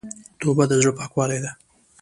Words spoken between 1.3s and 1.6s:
ده.